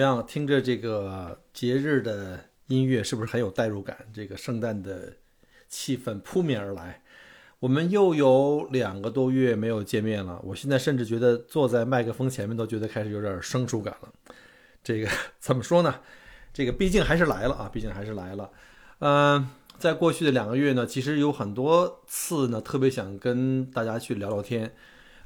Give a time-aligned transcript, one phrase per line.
[0.00, 0.26] 么样？
[0.26, 3.96] 听着这个节日的音乐，是不是很有代入感？
[4.14, 5.12] 这个圣诞的
[5.68, 7.02] 气氛扑面而来。
[7.58, 14.10] 我们又有两个多月没有见面了，我现在甚至觉得坐在麦克风前面都觉得开始有点生疏感了。
[14.82, 15.06] 这个
[15.38, 16.00] 怎么说呢？
[16.54, 18.50] 这个毕竟还是来了啊，毕竟还是来了。
[19.00, 19.46] 嗯、
[19.78, 24.72] 在过去的两个月呢，其实有很多次呢，特别想跟大家去聊聊天。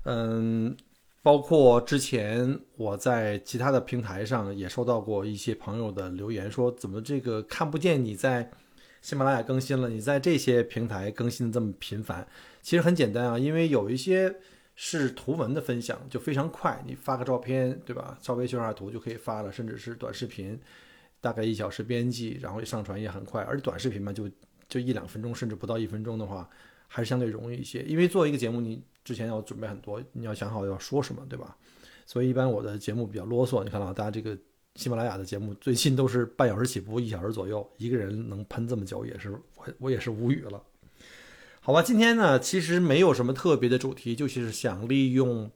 [0.03, 0.77] 嗯，
[1.25, 8.51] 包括之前我在其他的平台上也收到过一些朋友的留言，说怎么这个看不见你在
[9.01, 12.29] 喜马拉雅更新了，你在这些平台更新的这么频繁？
[12.61, 14.37] 其实很简单啊，因为有一些
[14.75, 18.19] 是图文的分享，就非常快，你发个照片，对吧？
[18.21, 20.61] 稍微修下图就可以发了，甚至是短视频，
[21.23, 24.29] 大概一小时编辑，然后上传也很快，而短视频嘛，就
[24.69, 26.47] 就一两分钟，甚至不到一分钟的话，
[26.87, 27.81] 还是相对容易一些。
[27.85, 31.57] 因为做一个节目，你之前要准备很多，你要想好要说什么，对吧？
[32.07, 33.63] 所以一般我的节目比较啰嗦。
[33.63, 34.37] 你看到大家这个
[34.75, 40.63] 喜马拉雅的节目最近都是半小时起步，一小时左右，一个人能喷这么久，也是我我也是无语了。
[41.61, 45.51] 好吧，今天呢其实没有什么特别的主题，就是想利用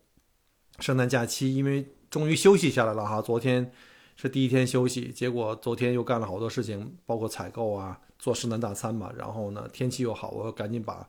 [0.78, 3.20] 圣诞假期，因为终于休息下来了哈。
[3.20, 3.70] 昨天
[4.16, 9.12] 是第一天休息，结果昨天又干了好多事情，包括采购啊，做圣诞大餐嘛。
[9.16, 11.06] 然后呢，天气又好，我赶紧把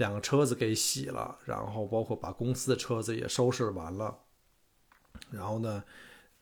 [0.00, 4.18] 两个车子给洗了，然后包括把公司的车子也收拾完了。
[5.30, 5.84] 然后呢，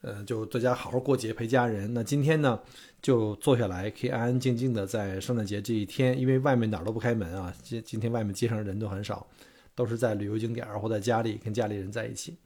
[0.03, 1.93] 呃，就在家好好过节陪家人。
[1.93, 2.59] 那今天呢，
[3.03, 9.27] 就坐下来可以安安静静的在圣诞节这一天，因为外面哪儿都不开门啊，今今天外面街上人都很少，
[9.75, 12.39] 都是在旅游景点儿或在家里跟家里人在一起。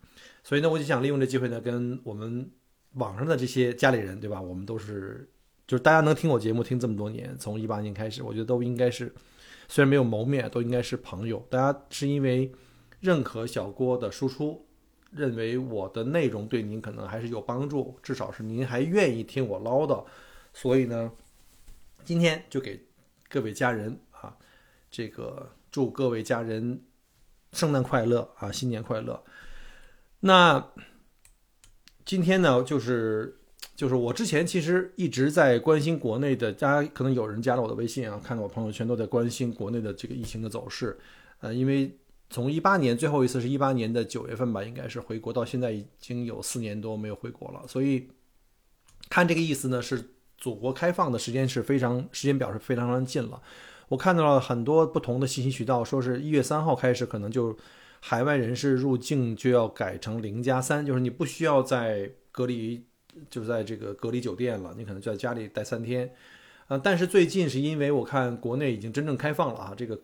[0.43, 2.51] 所以呢，我就想利用这机会呢，跟我们
[2.95, 4.41] 网上的这些家里人，对吧？
[4.41, 5.31] 我们都是，
[5.67, 9.13] 就是大家能听我节目听这么多年，从一八年开始，我觉得都应该是，
[9.73, 11.43] 虽然没有谋面，都应该是朋友。
[11.49, 12.53] 大家是因为
[13.01, 14.69] 认可小郭的输出，
[15.11, 20.05] 认为我的内容对您可能还是有帮助，至少是您还愿意听我唠叨，
[20.53, 21.11] 所以呢，
[22.05, 22.87] 今天就给
[23.31, 24.37] 各位家人啊，
[24.91, 26.85] 这个祝各位家人
[27.53, 29.25] 圣诞快乐啊，新年快乐。
[30.21, 30.71] 那
[32.05, 33.41] 今天呢，就是
[33.83, 40.97] 就是我之前其实一直在关心国内的，大家可能有人加了我的微信啊，看到我朋友圈都在关心国内的这个疫情的走势，
[41.41, 41.91] 呃，因为
[42.31, 48.07] 从一八年最后一次是一八年的九月份吧，应该是回国，到现在已经有四年多没有回国了，所以
[49.09, 50.01] 看这个意思呢，是
[50.39, 53.43] 祖国开放的时间是非常时间表是非常非常近了。
[53.89, 57.59] 我看到了很多不同的信息渠道，说是一月三号开始，可能就
[57.99, 62.87] 海外人士入境就要改成零加三，就是你不需要在隔离，
[63.31, 66.13] 就在这个隔离酒店了，你可能就在家里待三天。
[66.69, 69.99] 呃，但是最近是因为我看国内已经真正开放了啊，这个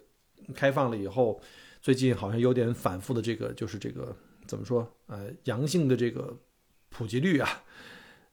[0.54, 1.41] 开放了以后，
[1.80, 4.14] 最近好像有点反复的这个就是这个
[4.46, 4.86] 怎么说？
[5.06, 6.36] 呃，阳性的这个
[6.91, 7.62] 普及率啊，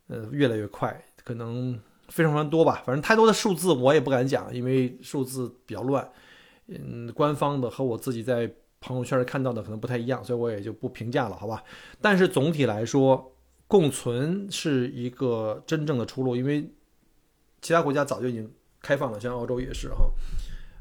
[0.07, 2.83] 呃，越来越快，可能非常非常多吧。
[2.85, 6.09] 反正太多的数字我也不敢讲，因为数字比较乱。
[6.67, 11.63] 嗯，官方的和我自己在朋友圈看到的可能不太一样，所以我也就不评价了，好吧？
[12.01, 13.34] 但是总体来说，
[13.67, 16.69] 共存是一个真正的出路，因为
[17.61, 20.09] 其他国家早就已经开放了，像澳洲也是哈。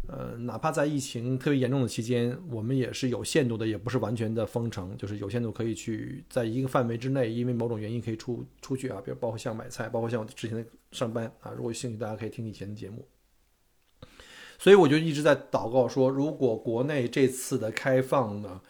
[0.06, 11.52] 呃，哪怕在疫情特别严重的期间，我们也是有限度的，也不是完全的封城，就是有限度可以去在一个范围之内，因为某种原因可以出出去啊，比如包括像买菜，包括像我之前的上班啊。
[11.56, 13.08] 如果有兴趣，大家可以听以前的节目。
[14.58, 18.60] 所以我就一直在祷告说，如果国内这次的开放呢，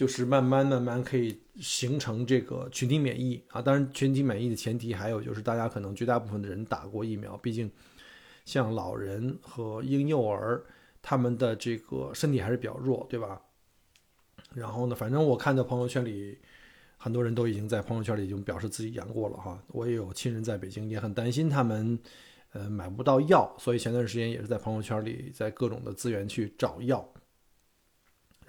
[0.00, 3.60] 就是慢慢慢慢可以形成这个群体免疫啊。
[3.60, 7.70] 当然，群体免疫的前提还有就是大家可能绝大部分的人打过疫苗，毕竟
[8.46, 10.64] 像老人和婴幼儿。
[11.02, 13.42] 他们的这个身体还是比较弱，对吧？
[14.54, 16.38] 然后呢，反正我看到朋友圈里
[16.96, 19.62] 很多人都已经在朋友圈里已经表示自己阳过了哈。
[19.68, 21.98] 我也有亲人在北京，也很担心他们
[22.52, 27.06] 呃买不到药，所以前段时间也是在朋友圈里在各种的资源去找药，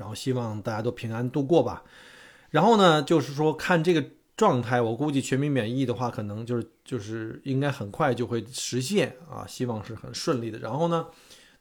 [0.01, 1.83] 然后希望大家都平安度过吧。
[2.49, 4.03] 然后呢，就是说看这个
[4.35, 10.57] 状态，我估计全民免疫的话，可能就是就是应该很快就会实现啊，希望是很顺利的。
[10.57, 11.05] 然后呢？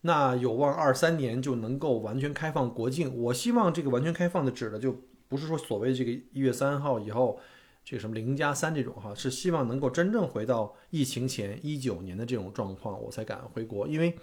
[0.02, 3.14] 那有望二三年就能够完全开放国境。
[3.14, 4.98] 我希望这个完全开放的指的就
[5.28, 7.38] 不是说所谓这个一月三号以后
[7.84, 14.16] 这个什么零加三这种哈，是希望能够真正回到疫情前一九年的这种状况，我才敢回国，因为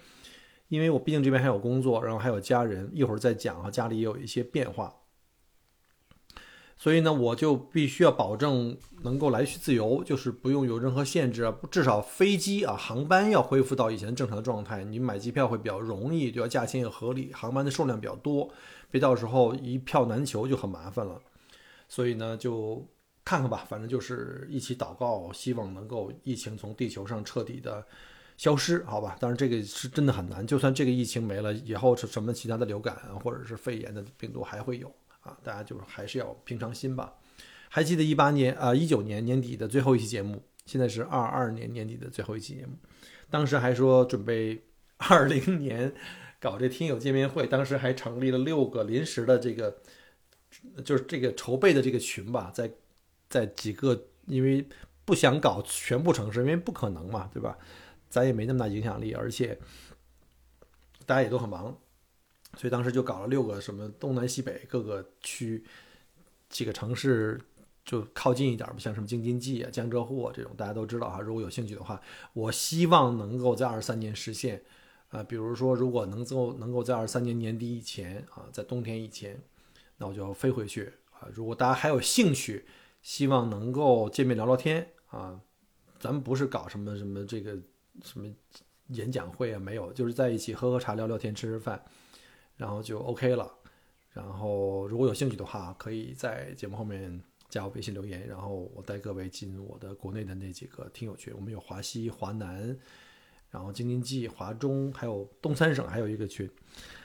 [0.68, 4.94] 因为我毕竟这边还有工作，然后还有家人，一会儿再讲哈，家里也有一些变化。
[6.80, 18.48] 所以呢，我就必须要保证能够来去自由，就是不用有任何限制啊，至少飞机啊航班要恢复到以前正常的状态，你买机票会比较容易，对吧价钱也合理，航班的数量比较多，
[18.92, 21.20] 别到时候一票难求就很麻烦了。
[21.88, 22.86] 所以呢，就
[23.24, 27.84] 看看吧，反正就是一起祷告，希望能够疫情从地球上彻底的
[28.38, 29.14] 消失，好吧？
[29.20, 34.90] 当然这个是真的很难，就算这个疫情没了，以后是什么其他的流感或者是肺炎的病毒还会有。
[35.20, 37.12] 啊，大家就是还是要平常心吧。
[37.68, 42.72] 还记得一八年啊，一九年年底的最后一期节目，现在是二二年年底的最后一期节目。
[43.28, 44.62] 当时还说准备
[44.96, 45.92] 二零年
[46.40, 49.76] 搞这听友见面会，当时还成立了六个临时的这个，
[50.84, 52.70] 就是这个筹备的这个群吧，在
[53.28, 54.64] 在几个，因为
[55.04, 57.58] 不想搞全部城市，因为不可能嘛，对吧？
[58.08, 59.58] 咱也没那么大影响力，而且
[61.06, 61.76] 大家也都很忙。
[62.56, 65.62] 所以当时就搞了六个什么东南西北各个区
[66.48, 67.38] 几个城市
[67.84, 71.20] 就靠近一点吧，像什么京津冀啊、江浙沪啊这种，大家都知道哈。
[71.20, 72.00] 如果有兴趣的话，
[72.32, 74.62] 我希望能够在二三年实现
[75.08, 75.22] 啊。
[75.22, 79.40] 比如说，如果能够能够在二三年年底以前啊，在冬天以前，
[79.98, 81.28] 那我就飞回去啊。
[81.32, 82.66] 如果大家还有兴趣，
[83.02, 85.40] 希望能够见面聊聊天啊。
[86.00, 87.58] 咱们不是搞什么什么这个
[88.04, 88.26] 什么
[88.88, 91.82] 演讲会啊，没有，就是在一起喝喝茶、聊聊天、吃吃饭。
[92.56, 93.48] 然后就 OK 了，
[94.10, 101.32] 然后如果有兴趣的话，可以在节目后面加我微信留言，然后我带各位进我的国内的那几个听友群。
[101.36, 102.76] 我们有华西、华南，
[103.48, 106.50] 然后京津冀、华中，还有东三省还有一个群，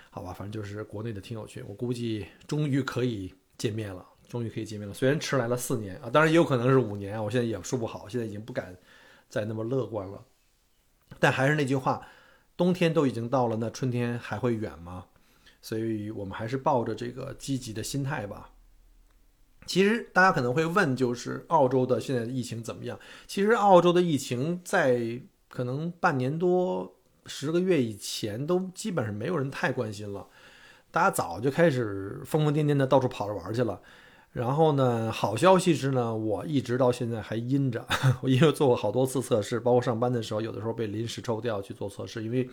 [0.10, 1.64] 好吧，反正就是国内的听友群。
[1.68, 4.94] 我估计终于可以见面了，终于可以见面了。
[4.96, 8.76] 虽然迟来了四年啊，当然也有可能是五年，我现在也说不好，现在已经不敢
[9.30, 10.26] 再那么乐观了。
[11.24, 12.06] 但还是那句话，
[12.58, 15.06] 冬天都已经到了，那春天还会远吗？
[15.62, 18.50] 所以我们还是抱着这个积极的心态吧。
[19.66, 23.00] 其实大家可能会问，就是澳洲的现在的疫情怎么样？
[23.26, 26.94] 其实澳洲的疫情在可能半年多、
[27.26, 30.28] 十个月以前都基本上没有人太关心了，
[30.92, 33.82] 大家早就开始疯疯癫癫的到处跑着玩去了。
[34.34, 37.88] 然后呢，好消息是呢，我一直到现在还阴着，
[38.22, 42.50] 我因为做过好多次测试，包括上班的时候，有的时候被临时抽调去做测试，因为。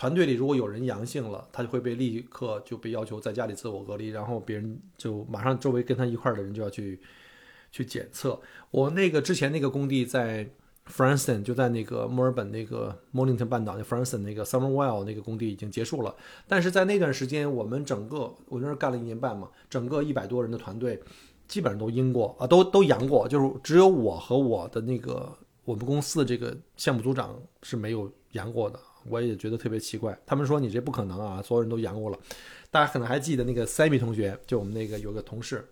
[0.00, 7.00] 团队里如果有人阳性了，他就会被立刻就被要求在家里自我隔离，然后别人就马上周围跟他一块儿的人就要去
[7.72, 8.40] 去检测。
[8.70, 10.48] 我那个之前那个工地在
[10.90, 16.14] Franson 就在那个墨尔本那个 Mornington 半岛那 Franson 那个 Summerwell 那个工地已经结束了，
[16.46, 21.00] 但是在那段时间，我们整个我那儿干了一年半嘛，整个一百多人的团队
[21.46, 25.30] 基本上都阴过啊，都都阳过，就是只有我和我的那个
[25.64, 28.78] 我们公司的这个项目组长是没有阳过的。
[29.08, 32.18] 我也觉得特别奇怪，他们说你这不可能啊，所有人都阳过了。
[32.70, 35.66] 大家可能还记得那个 Sammy 同学，就我们那个有个同事，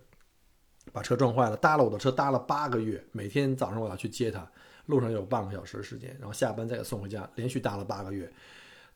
[0.90, 4.48] 把车撞坏了，搭了我的车搭了八个月，每天早上我要去接他，
[4.86, 8.32] 路上有半个小时时间，然后下班再给送回家，连续搭了八个月。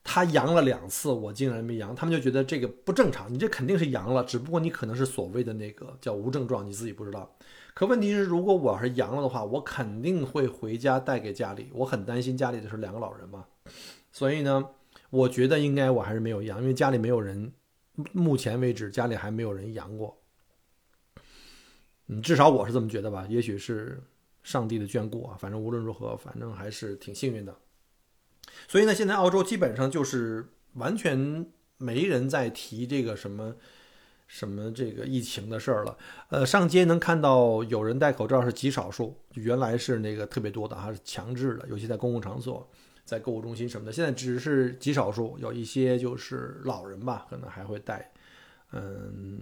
[0.03, 7.31] 他阳了两次，我竟然没阳，他们就觉得这个不正常，你这肯定是阳了，只不过你可能是所谓的那个叫无症状，你自己不知道。
[7.75, 13.45] 可问题是，如果我要是阳了的话，我肯定会回家带给家里，我很担心家里的是两个老人嘛。
[14.11, 14.71] 所以呢，
[15.11, 17.53] 我觉得应该我还是没有阳，因为家里没有人，
[18.13, 20.17] 目前为止家里还没有人阳过。
[22.07, 24.03] 嗯，至少我是这么觉得吧，也许是
[24.51, 25.37] 上帝的眷顾啊。
[25.39, 27.55] 反正无论如何，反正还是挺幸运的。
[28.67, 31.47] 所以呢，现在澳洲基本上就是完全
[31.79, 33.55] 没人在提这个什么
[34.27, 35.97] 什么这个疫情的事儿了。
[36.31, 42.69] 呃，上街能看到有人戴口罩是极少数，原来是那个特别多的，还是强制的，尤其在公共场所。
[43.03, 48.09] 在购物中心什么的，现在只是极少数，有一些就是老人吧，可能还会戴，
[48.71, 49.41] 嗯，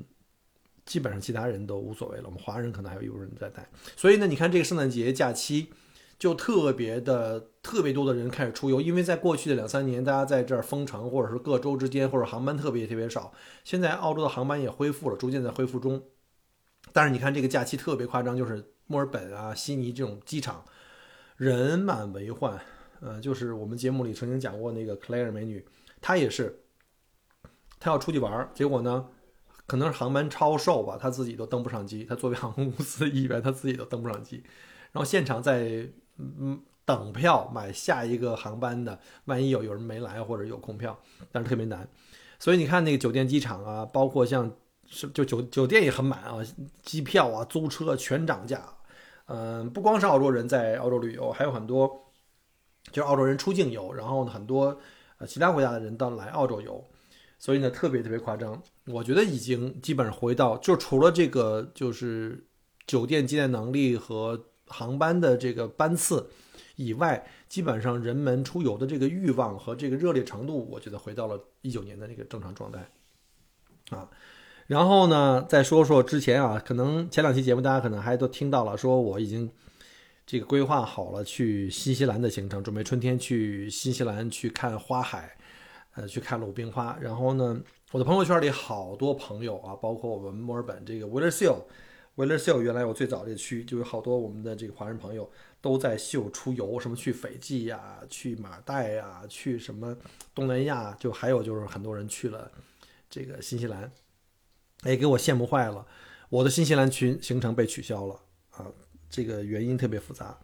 [0.88, 2.24] 基本上其他人都无所谓了。
[2.24, 5.70] 我们华人可能还有一部分人在戴，所以呢，你看这个圣诞节假期
[6.18, 13.32] 就特别的特别多的人开始出游，因为在过去的两三年，大家在这儿封城，或者是各州之间或者航班特别特别少，
[13.64, 16.02] 现在澳洲的航班也恢复了，逐渐在恢复中。
[16.92, 20.64] 但是你看这个假期特别夸张，就是墨尔本啊、悉尼这种机场
[21.36, 22.58] 人满为患。
[23.00, 25.64] 呃，就是我们节目里曾经讲过那个 Claire 美女，
[26.00, 26.58] 她也是，
[27.78, 29.06] 她要出去玩结果呢，
[29.68, 32.04] 可能是航班超售吧，他自己都登不上机。
[32.04, 34.42] 他作为航空公司的一员，他自己都登不上机。
[34.90, 40.98] 然后现场在嗯等票买下一个航班的，万一有有人没来或者有空票，
[41.30, 41.86] 但是特别难。
[42.38, 44.50] 所以你看那个酒店、机场啊，包括像
[44.86, 46.38] 是就酒酒店也很满啊，
[46.82, 48.62] 机票啊、租车全涨价。
[49.26, 52.10] 嗯，不光是澳洲人在澳洲旅游，还有很多
[52.90, 54.80] 就是澳洲人出境游，然后呢，很多
[55.18, 56.82] 呃其他国家的人到来澳洲游，
[57.38, 58.60] 所以呢，特别特别夸张。
[58.86, 62.44] 我觉得已经基本上回到，就除了这个就是
[62.86, 66.28] 酒店接待能力和航班的这个班次
[66.76, 72.86] 以外，基本上人们出游的这个欲望和这个热烈程度，我觉得回到了一九年的那个正常状态
[73.90, 74.08] 啊。
[74.66, 79.50] 然后呢，再说说之前啊，可能前两期节目大家可能还都听到了，说我已经
[80.26, 85.37] 这个规划好了去新西兰的行程，准备春天去新西兰去看花海，
[85.98, 86.96] 呃，去看鲁冰花。
[87.00, 91.66] 然后呢，我的朋友圈里好多朋友啊，包括我们墨尔本这个 w i l l e r s e a l
[92.14, 95.28] w i l l e r s e a l 原来我最早这区就有好多我们的这个华人朋友
[95.60, 99.96] 都在秀出游，什么去斐济呀，去马代呀，去什么
[100.32, 102.48] 东南亚，就还有就是很多人去了
[103.10, 103.90] 这个新西兰。
[104.82, 105.84] 哎，给我羡慕坏了！
[106.28, 108.66] 我的新西兰群行程被取消了啊，
[109.10, 110.38] 这个原因特别复杂。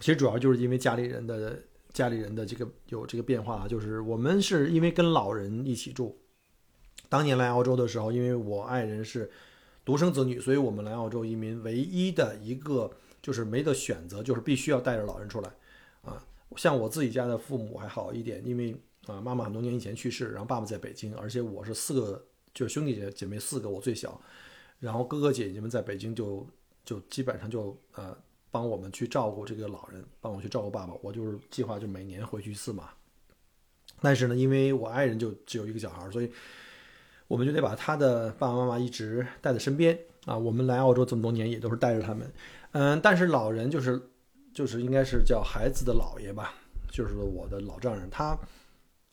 [0.00, 1.58] 其实主要就是因为家里人的
[1.96, 6.18] 家里人的这个有这个变化，就是我们是因为跟老人一起住。
[7.08, 9.30] 当年来澳洲的时候，因为我爱人是
[9.82, 12.90] 独生子女，所以我们来澳洲移民唯一的一个
[13.22, 15.50] 就是没得选择，就是必须要带着老人出来
[16.02, 16.22] 啊。
[16.56, 18.76] 像我自己家的父母还好一点，因为
[19.06, 22.26] 啊妈妈很多年以前去世，然后爸爸在北京，而且我是四个。
[22.54, 24.18] 就是兄弟姐姐妹四个，我最小，
[24.80, 26.48] 然后哥哥姐姐们在北京就
[26.86, 28.16] 就基本上就呃
[28.56, 30.94] 帮我们去照顾这个老人，帮我去照顾爸爸。
[31.02, 32.88] 我就是计划就每年回去一次嘛。
[34.00, 36.32] 但是呢，因为我爱人就只有一个小孩，所以
[37.28, 40.34] 我们就得把他的爸爸妈妈一直带在身边啊。
[40.38, 42.32] 我们来澳洲这么多年也都是带着他们，
[42.72, 44.00] 嗯，但是老人就是
[44.54, 46.54] 就是应该是叫孩子的姥爷吧，
[46.90, 48.38] 就是我的老丈人他。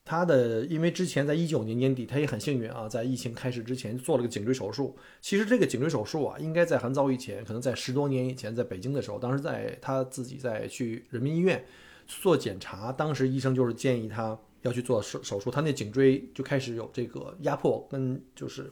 [0.06, 4.98] 他的，因为之前在一九年年底，他也很幸运啊，在疫情开始之前做了个颈椎手术。
[5.22, 11.64] 其实这个颈椎手术啊，应该在很早以前，可能在十多年以前，在北京的时候，当时在他自己在去人民医院
[12.06, 18.70] 做检查，当时医生就是建议他要去做手手术，他那颈椎就开始有这个压迫，跟就是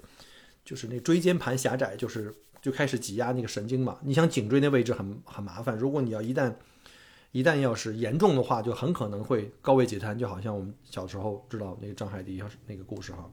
[0.66, 3.98] 就是那椎间盘狭窄，就是就开始挤压那个神经嘛。
[4.04, 6.54] 你想颈椎那位置很很麻烦，如果你要一旦
[7.32, 13.30] 一旦要是严重的话，就很可能会高位截瘫，就好像我们小时候知道那个张海迪那个故事哈。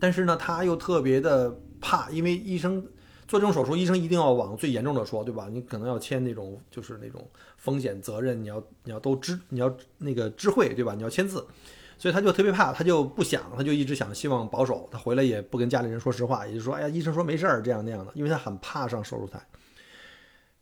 [0.00, 2.80] 但是呢，他又特别的怕，因为医生
[3.28, 5.48] 做这种手术，医生一定要往最严重的说，对吧？
[5.52, 7.28] 你可能要签那种就是那种
[7.58, 10.94] 风险责任，你要你要都知，你要那个知会，对吧？
[10.94, 11.46] 你要签字，
[11.98, 19.46] 所以他就特别怕，他就不想，他就一直想希望保守，他回来也不跟家里人说实话，也就说，哎呀，医生说没事儿，这样那样的，因为他很怕上手术台。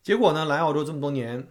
[0.01, 1.47] 结果呢，来澳洲这么多年。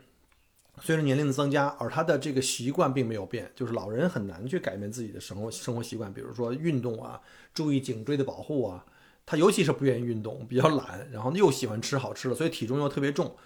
[0.81, 7.21] 随着年龄的增加，而他的这个习惯并没有变，就是老人很难去改变自己的生活生活习惯，比如说运动啊，
[7.53, 8.85] 注意颈椎的保护啊。
[9.25, 13.37] 他尤其是不愿意运动，比较懒，然后又喜欢吃好吃的，所以体重又特别重。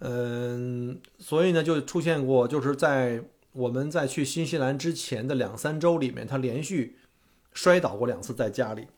[0.00, 3.22] 嗯，所以呢，就出现过，就是在
[3.52, 6.98] 我们在去新西兰之前的两三周里面，他连续
[7.52, 8.88] 摔倒过两次在家里。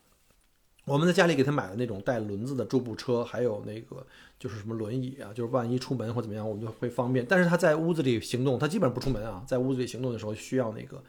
[0.86, 4.06] 我们在家里给他买了那种带轮子的助步车，还有那个
[4.38, 7.26] 就是什么轮椅啊，就是万一出门或怎么样，我们就会方便。
[7.28, 11.02] 但是他在屋子里行动，他基本上不出门啊，在屋子里行动的时候需要那个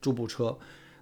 [0.00, 0.56] 助步车。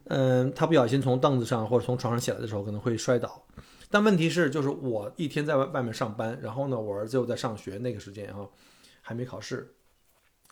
[0.05, 3.43] 嗯，他不小心从凳子上或者从床上起来的时候可能会摔倒。
[3.91, 8.47] 但问题是，就是我一天在外外面上班，然后呢，我儿子又在上学，那个时间啊
[9.00, 9.75] 还没考试。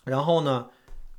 [0.04, 0.68] 然后呢，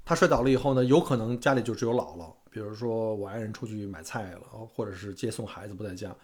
[0.05, 4.41] 他摔倒了以后呢，有可能家里就只有姥姥，比如说我爱人出去买菜了，
[4.73, 6.15] 或者是接送孩子不在家。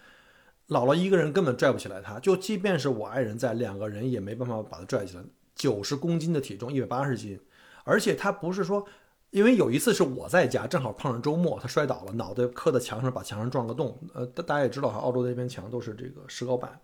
[0.70, 5.22] 姥姥一个人根本拽不起来，他就即便是我爱人在，两个人也没办法把他拽起来。
[5.56, 7.38] 九十公斤的体重，一百八十斤，
[7.82, 8.86] 而且他不是说，
[9.30, 13.98] 因为有一次是我在家，正好碰上周末，他摔倒了，脑袋磕在墙上，把墙上撞个洞。
[14.14, 16.80] 呃，大家也知道，澳洲那边墙都是这个石膏板，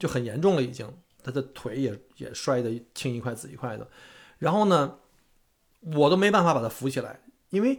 [0.00, 0.92] 就很严重了已经。
[1.22, 3.88] 他的腿也也摔得青一块紫一块的。
[4.38, 4.96] 然后呢，
[5.94, 7.78] 我都没办法把他扶起来，因为。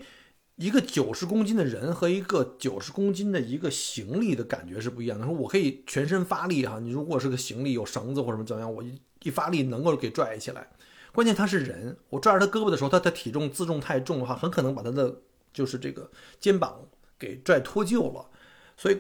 [0.60, 5.26] 一个九十公斤的人和一个九十公斤的一个行李的感觉是不一样的。
[5.26, 8.84] 说我可以全身发力哈，你如果是个行李有绳子或者什么怎么样，我
[9.24, 10.68] 一发力能够给拽起来。
[11.14, 15.22] 关键他是人，我拽着他胳膊的时候，他的体重自重太重的话，很可能把他的
[15.54, 16.12] 就是这个
[16.42, 16.82] 肩膀
[17.18, 18.30] 给拽脱臼了。
[18.76, 19.00] 所以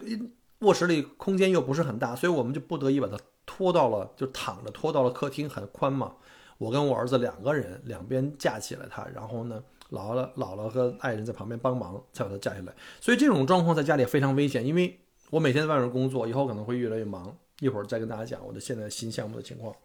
[0.59, 6.13] 卧室里空间又不是很大，所以我们就不得已把他拖到了，就躺着拖到了客厅，很宽嘛。
[6.57, 9.61] 我跟我儿子两个人两边架起来他，然后呢。
[9.91, 12.73] 姥姥、姥姥和爱人在旁边帮忙，才把他架下来。
[13.01, 17.35] 所以这种状况在家里非常危险，因为我每天在外面工作，以后可能会越来越忙。
[17.59, 19.75] 一会儿再跟大家讲我的现在新项目的情况。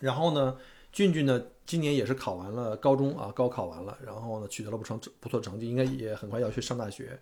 [0.00, 0.56] 然后呢，
[0.90, 7.18] 俊俊呢，今年也是考完了高中啊，高考完了，然后呢，取得了不成不错成绩，应该也很快要去上大学。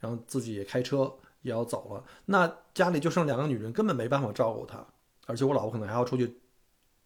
[0.00, 1.10] 然后自己也开车，
[1.42, 4.84] 也要走了，那家里就剩两个女人，根本没办法照顾她，
[5.26, 6.36] 而且我老婆可能还要出去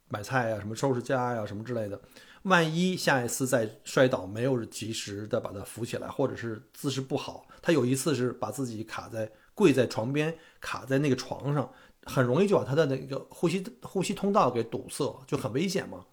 [0.08, 2.00] 买菜呀、什么收拾家呀、什么之类的。
[2.42, 11.70] 万一下一次再摔倒，没有及时的把他扶起来，或者是姿势不好，他有一次是把自己卡在跪在床边，卡在那个床上，
[12.04, 16.04] 很容易就把他的那个呼吸呼吸通道给堵塞，就很危险嘛。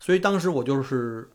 [0.00, 1.30] 所以当时我就是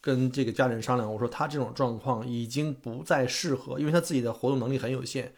[0.00, 5.32] 跟这个家人商量，我说他这种状况已经不再适合，因为他自己的活动能力很有限，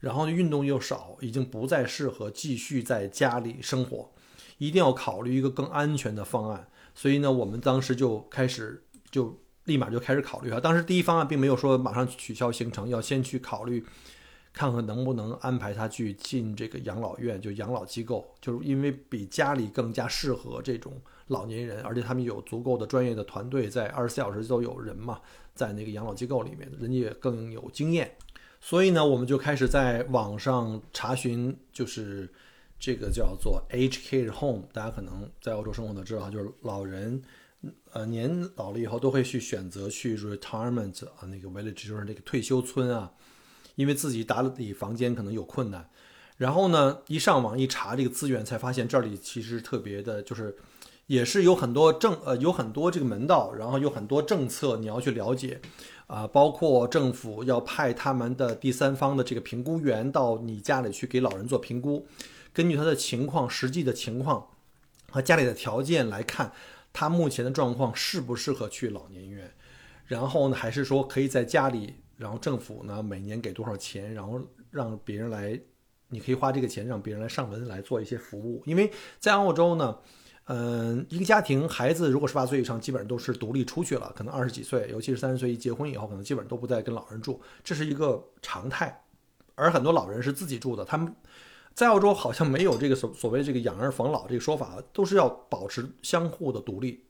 [0.00, 4.12] 然后运动又少，已经不再适合继续在家里生活，
[4.58, 6.68] 一定要考虑一个更安全的方案。
[6.94, 10.60] 所以呢，我们当时就开始就立马就开始考虑啊。
[10.60, 13.84] 当时第一方案并没有说马上取消行程，要先去考虑
[14.52, 20.92] 看看能不能安排他去进这个养老院，就养老机构，就是因为比家里更加适合这种
[21.26, 25.20] 老年人，而且他们有足够的专业的团队，在二十四小时都有人嘛，
[25.54, 28.16] 在那个养老机构里面，人家也更有经验。
[28.60, 32.32] 所以呢，我们就开始在网上查询，就是
[32.84, 37.22] 这个叫做 H Care Home，大家可能在欧洲生活的知道，就是老人，
[37.94, 43.10] 呃，年老了以后都会去选择去 retirement 啊，那个 village 就是那个退休村啊，
[43.76, 45.88] 因为自己打理房间可能有困难。
[46.36, 50.54] 然后呢，一上网一查这个资源，才发现这里其实特别的，就是
[51.06, 55.58] 也是有很多政呃有很多这个门道，然后有很多政策你要去了解。
[56.06, 62.06] 啊，包括政府要派他们的第三方的这个评估员到你家里去给老人做评估，
[62.54, 64.48] 根据他的情况、实际的情况
[65.10, 66.50] 和家里的条件来看，
[66.92, 69.52] 他目前的状况适不适合去老年医院，
[70.06, 75.60] 然后呢，还是说可以在家里，然后政府呢每年给多少钱，然后让别人来，
[76.08, 79.98] 你可以花这个钱让别人来上门来做一些服务，因为在澳洲呢。
[80.46, 89.02] 嗯，一个家庭孩子如果十八岁以上，基本上都是独立出去了，可能二十几岁，尤其是三十岁一结婚以后，可能基本上都不再跟老人住，这是一个常态。
[89.54, 91.10] 而很多老人是自己住的，他们
[91.74, 97.04] 在澳洲好像没有这个所所谓这个养儿防老这个说法，都是要保持相互的独立。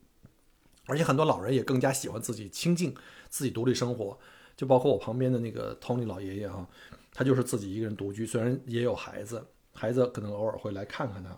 [0.87, 2.95] 而且很多老人也更加喜欢自己清静、
[3.29, 4.19] 自己独立生活，
[4.57, 6.67] 就包括我旁边的那个 Tony 老爷爷哈，
[7.13, 11.35] 他就是自己一个人独居，虽然也有孩子，孩子可能偶尔会来看看他。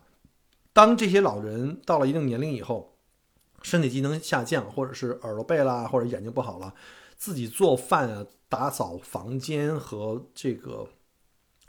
[0.72, 2.96] 当这些老人到了一定年龄以后，
[3.62, 6.74] 身体机能下降，或者是耳朵背啦，或者眼睛不好了，
[7.16, 10.88] 自己做饭啊、打扫房间和这个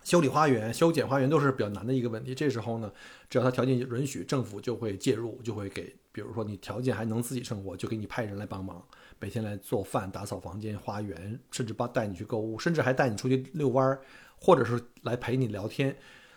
[0.08, 2.34] 修理花园、修剪花园都是比较难的一个问题。
[2.34, 2.90] 这时候呢，
[3.30, 8.82] 只要他条件允许，政府就会介入，就会给，比如说你条件还能自己生活，就给你派人来帮忙，
[9.20, 14.00] 每天来做饭、打扫房间、花园，甚至帮带你去购物，甚至还带你出去遛弯儿，
[14.40, 15.94] 或者是来陪你聊天。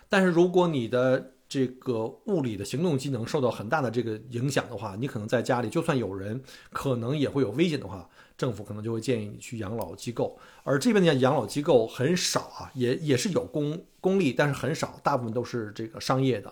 [0.08, 10.38] 但是如果你的这个物理的行动机能受到很大的这个影响的话，你可能在家里就算有人，可能也会有危险的话，政府可能就会建议你去养老机构。
[10.64, 16.50] 而这边的养老机构很少啊，也也是有公公立，但是很少，大部分都是这个商业的，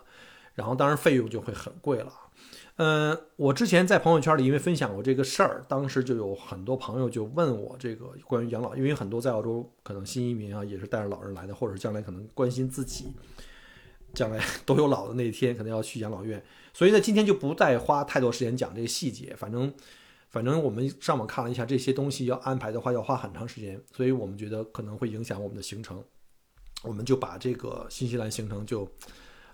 [0.54, 2.12] 然后当然费用就会很贵了。
[2.76, 13.06] 嗯，我之前在朋友圈里因为分享过这个事儿，当时就有很多朋友就问我这个关于养老，因为很多在澳洲可能新移民啊，也是带着老人来的，或者将来可能关心自己。
[14.14, 19.36] 将来 都有老的那一天，可能要去养老院，所以呢，今天就不再花太多时间讲这个细节。
[19.36, 19.70] 反正，
[20.30, 26.04] 反正我们上网看了一下，这些东西要安排的话，要花很长时间，所以我们觉得可能会影响我们的行程，
[26.82, 28.86] 我们就把这个新西兰行程就，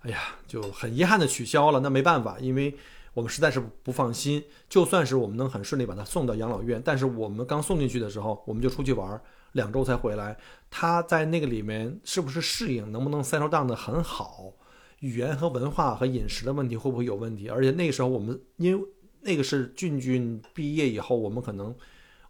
[0.00, 1.80] 哎呀，就很遗憾的取消了。
[1.80, 2.74] 那没办法，因为
[3.12, 4.42] 我们实在是不放心。
[4.68, 9.20] 就算是我们能很顺利把他送到养老院，但是我们刚送进去的时候，我们就出去玩。
[9.52, 10.36] 两周才回来，
[10.68, 14.52] 他在那个里面是不是适应，能不能 settle down 的很好？
[14.98, 17.48] 语言和文化和饮食的问题会不会有问题？
[17.48, 18.84] 而且那个时候我们因为
[19.24, 21.74] 那个是俊俊毕业以后，我们可能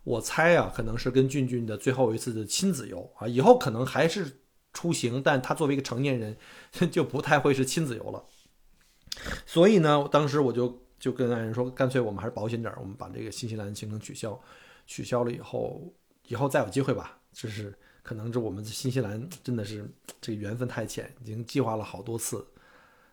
[0.04, 4.40] 我猜啊，可能是跟俊俊的最后一次的亲子游啊，以后可能还是
[4.72, 6.36] 出行，但他作为一个成年人
[6.90, 8.24] 就不太会是亲子游了。
[9.44, 14.40] 所以呢，当时我就就跟爱人说，干脆我们还是保险点，我们把这个新西兰行程取消，
[14.86, 15.92] 取消了以后。
[16.26, 19.86] 以后再有机会吧，就是可能这我们新西兰真的是
[20.22, 22.42] 这个缘分太浅，已经计划了好多次，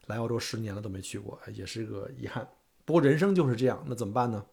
[0.08, 2.48] 来澳洲十年了都没去过，也是个遗憾。
[2.92, 4.44] 不过人生就是这样，那怎么办呢？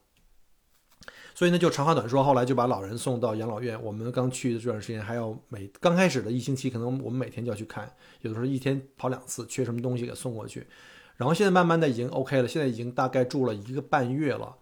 [1.35, 3.83] 所以呢，就长话短说，后来就把老人送到养老院。
[3.83, 10.69] 我们刚去的这段时间，还要每刚开始的一星期，可能我们每天就要去看，有的时候一天跑两次，缺什么东西给送过去。
[11.17, 14.57] 然后现在慢慢的已经 OK 了，现在已经大概住了一个半月了，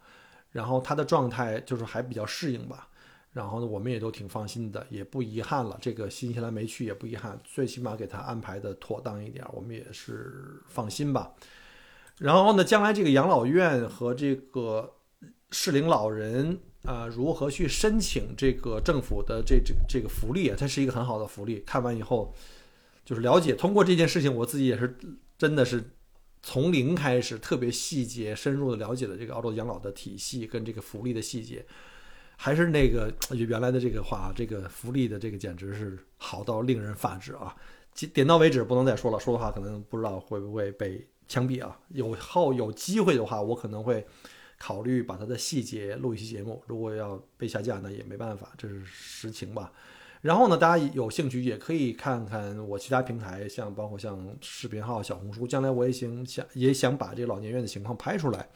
[0.52, 2.88] 然后他的状态就是还比较适应吧。
[3.34, 5.76] 然后呢，我们也都挺放心的，也不遗憾了。
[5.82, 11.30] 这个新西兰没去也不遗憾，最起码给他安排的妥当一点，我们也是放心吧。
[12.18, 14.94] 然后呢，将来这个养老院和这个
[15.50, 21.60] 适龄老人呃如何去申请这个政府的这这这个福利啊，它是一个很好的福利。
[21.66, 22.34] 看完以后，
[23.04, 24.96] 就是了解，通过这件事情，我自己也是
[25.36, 25.90] 真的是
[26.42, 31.64] 从零开始，特别细节深入的了解了这个澳洲养老的体系跟这个福利的细节。
[32.38, 37.56] 还是那个原来的这个话，这个福利的这个简直是好到令人发指啊！
[38.12, 41.78] 点到为止，不能再说了，说的话可能不知道会不会被枪毙啊。
[41.88, 44.06] 有后有机会的话，我可能会
[44.58, 46.62] 考虑把它的细节录一期节目。
[46.66, 49.72] 如果要被下架，那也没办法，这是实情吧。
[50.22, 58.48] 然后呢，大家有兴趣也可以看看我其他平台，像包括像视频号、小红书，将来我也想想也想把这个老年院的情况拍出来。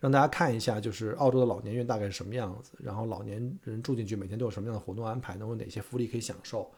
[0.00, 6.70] 让大家看一下，就是澳洲的老年院大概是什么样子，然后老年人住进去每天都有什么样的活动安排，能有哪些福利可以享受，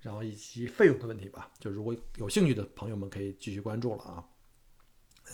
[0.00, 1.48] 然后以及费用的问题吧。
[1.60, 4.24] 就如果有兴趣的朋友们可以继续关注了啊。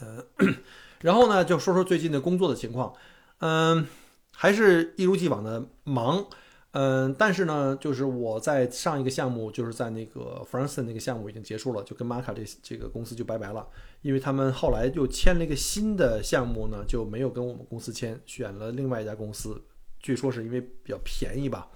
[0.00, 0.24] 呃，
[1.02, 2.94] 然后呢，就说说最近的工作的情况，
[3.38, 3.86] 嗯，
[4.32, 6.26] 还是一如既往的忙。
[6.74, 13.68] 嗯，但是呢，就是我在上一个项目，就是在那个 f r a n c e 那个项目已经结束了，就跟玛卡这这个公司就拜拜了，
[14.00, 19.62] 因为他们后来又签了一个新的项目呢，就没有跟我们公司签，选了另外一家公司，
[20.00, 21.68] 据说是因为比较便宜吧。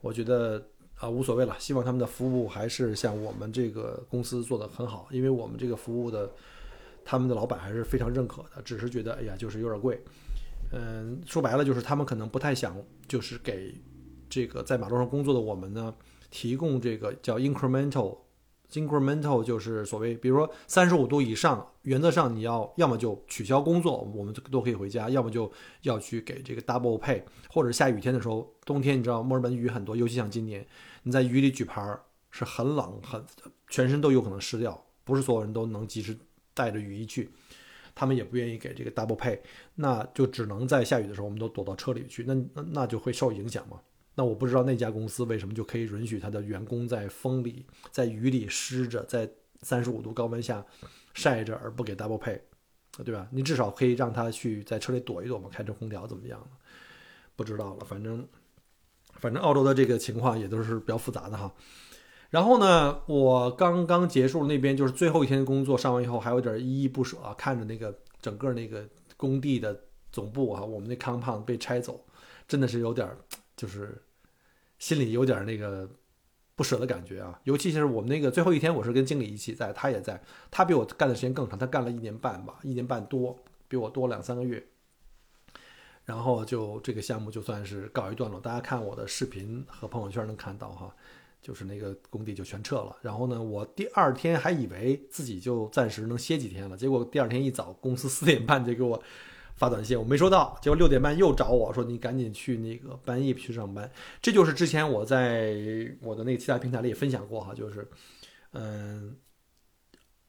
[0.00, 6.32] 我觉得啊无所谓了，希望他们的服务还是像我们这个公司做的很好，因为我们这个服务的，
[7.04, 10.02] 他们的老板还是非常认可的，只是觉得哎呀就是有点贵。
[10.72, 13.74] 嗯，说白了就是他们可能不太想就是给。
[14.32, 15.92] 这个在马路上工作的我们呢，
[16.30, 25.50] 提供这个叫 incremental，incremental 就是所谓，比如说三十五度以上，原则上你要要么就取消工作，我们都可以回家；要么就
[25.82, 30.64] 要去给这个 double pay，或者下雨天的时候，冬天你知道墨尔本雨很多，尤其像今年，
[31.02, 31.98] 你在雨里举牌
[32.30, 33.20] 是很冷，很
[33.68, 36.16] 全身都有可能湿掉，不是所有人都能及时
[36.54, 37.30] 带着雨衣去，
[37.94, 39.38] 他们也不愿意给这个 double pay，
[39.74, 43.80] 那就只能在下雨的时候，我们都躲到车里去，那那那就会受影响嘛。
[44.14, 49.30] 那我不知道那家公司为什么就可以允许他的员工在风里、在雨里湿着，在
[49.62, 50.64] 三十五度高温下
[51.14, 52.38] 晒着，而不给 double pay，
[53.04, 53.28] 对吧？
[53.30, 56.44] 你至少可以让他去在车里躲一躲嘛，开着空调怎么样
[57.36, 58.26] 不知道了，反正
[59.14, 61.50] 反正澳洲的这个情况也都是比较复杂的哈。
[62.30, 69.78] 然后呢，我刚刚结束那边就是最后一天工作，上完以后还有点依依不舍啊，看着那个整个那个工地的
[70.10, 72.04] 总部啊，我们那 compound 被拆走，
[72.48, 73.08] 真的是有点
[73.56, 74.02] 就是。
[74.80, 75.86] 心里有点那个
[76.56, 80.18] 不舍的感觉啊，尤其是我们那个最后一天，我是跟经理一起在，他也在，
[80.50, 83.38] 他比我干的时间更长，他干了一年半吧，一年半多，
[83.68, 84.66] 比我多两三个月。
[86.06, 90.96] 然后就这个项目就算是告一段落，大家看我的视频和朋友圈能看到哈，
[91.42, 92.96] 就是那个工地就全撤了。
[93.02, 99.02] 然后呢，我第二天还以为自己就暂时能歇几天了，结果第二天一早，公司四点半就给我。
[99.56, 103.90] 发短信我没收到，结果六点半又找我说你赶紧去那个班役去上班。
[104.22, 105.54] 这就是之前我在
[106.00, 107.86] 我的那个其他平台里也分享过哈，就是，
[108.54, 109.14] 嗯，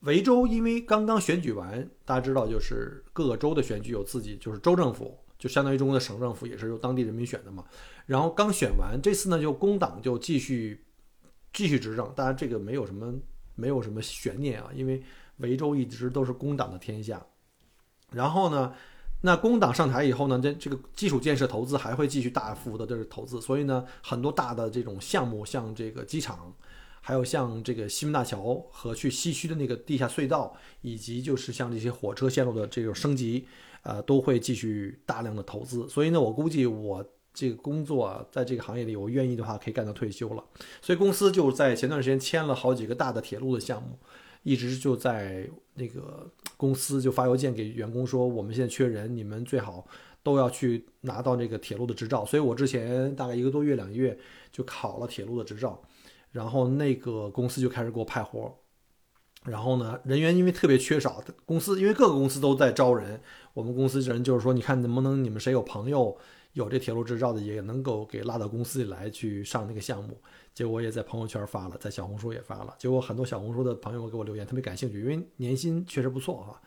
[0.01, 7.63] 维州因为刚刚选举完，大家知道就是各个州的选举有自己就是州政府，就相当于中国的省政府也是由当地人民选的嘛。
[8.07, 10.83] 然后刚选完这次呢，就工党就继续
[11.53, 13.13] 继续执政，当然这个没有什么
[13.55, 15.01] 没有什么悬念啊，因为
[15.37, 17.25] 维州一直都是工党的天下。
[18.11, 18.73] 然后呢？
[19.23, 26.51] 那工党上台以后呢，这这个基础建设投资还会继续大幅的这个投资，所以呢，很多大的这种项目，像这个机场，
[26.99, 33.45] 还有像这个西门大桥和去西区的那个地下隧道，以及就是像这些火车线路的这种升级，
[33.83, 35.87] 呃，都会继续大量的投资。
[35.87, 40.43] 所以呢，我估计我这个工作在这个行业里，我愿意的话可以干到退休了。
[40.81, 43.97] 所以公司就在前段时间签了好几个大的铁路的项目。
[44.43, 49.85] 一直就在那个公司就发邮件给员工说，我们现在缺人，你们最好
[50.23, 52.25] 都要去拿到那个铁路的执照。
[52.25, 54.17] 所以我之前大概一个多月、两个月
[54.51, 55.79] 就考了铁路的执照，
[56.31, 58.51] 然后那个公司就开始给我派活。
[59.45, 63.21] 然后呢，人员因为特别缺少，公司因为各个公司都在招人，
[63.53, 66.17] 我们公司人就是说，你看能不能你们谁有朋友
[66.53, 70.19] 有这铁路执照的，也能够给拉到公司里来去上那个项目。
[70.53, 72.75] 结果我也在朋友圈发了，在小红书也发了。
[72.77, 76.61] 结果很多小红书的朋友给我留言，特别感兴趣，因为年薪确实不错哈。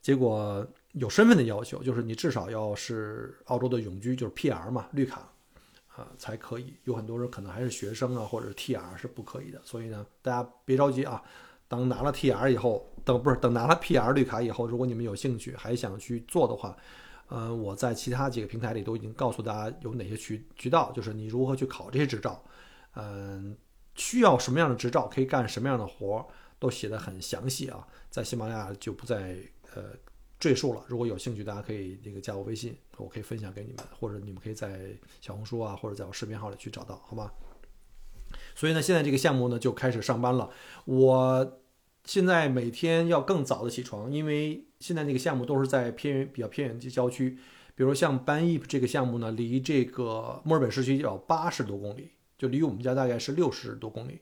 [0.00, 5.30] 结果有身份的要求，就是你至少要是澳洲的永居，就是 PR 嘛，绿卡
[5.94, 6.72] 啊才可以。
[6.84, 9.60] 有很多人可能还是学生啊，或者 TR 是不可以的。
[9.62, 11.22] 所以呢，大家别着急啊，
[11.68, 16.74] 等拿了 TR 以后，等不是等拿了 PR 绿卡以后，如果你们有兴趣还想去做的话，
[17.30, 22.44] 嗯，我在其他几个平台里都已经告诉大家有哪些渠渠道，就是你如何去考这些执照。
[22.96, 23.56] 嗯，
[23.94, 26.26] 需要什么样的执照，可以干什么样的活儿，
[26.58, 27.86] 都写的很详细啊。
[28.10, 29.36] 在喜马拉雅就不再
[29.74, 29.84] 呃
[30.40, 30.84] 赘述了。
[30.88, 34.90] 如果有兴趣，大家可以那个加我微信，我可以分享给你们，或者你们可以在
[35.20, 37.32] 小红书啊，或者在我视频号里去找到，好吧？
[38.54, 40.50] 所以呢，现在这个项目呢就开始上班了。
[40.84, 41.59] 我
[42.04, 47.38] 现在每天要更早的起床，因为现在那个项目都是在偏远、比较偏远的郊区，
[47.74, 54.18] 比如像 Banip 这个项目呢，离这个墨尔本市区要八十多公里，就离我们家大概是六十多公里。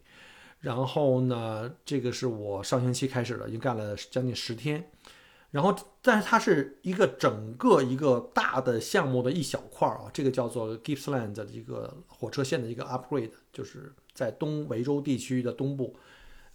[0.61, 4.91] 然后呢，这个是我上星期开始的，已经干了将近十天。
[5.51, 15.97] 然后，但是它是一个整个一个大的项目的一小块儿啊，这个叫做 Gippsland 的一个火车线的一个 upgrade，就是在东维州地区的东部。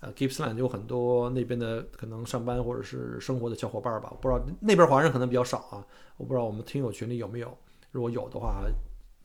[0.04, 5.88] 呃，Gippsland 有很多那边的可能上班或者是生活的小伙伴吧，我不知道那边华人可能比较少啊，
[6.18, 7.58] 我不知道我们听友群里有没有，
[7.92, 8.66] 如果有的话，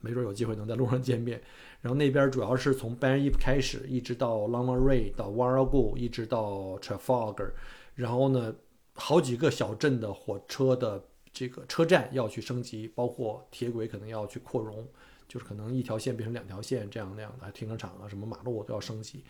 [0.00, 1.42] 没准有机会能在路上 见面。
[1.80, 7.50] 然后那边主要是从 b a n y e 开始，一直到 Longray 到 Warragul，一直到 Trafalgar，
[7.96, 8.54] 然后呢，
[8.94, 14.86] 好几个小镇的火车的这个车站要去升级，包括铁轨可能要去扩容，
[15.26, 19.24] 就是可能一条线变成两条线这样那样的，停车场啊什么马路都要升级。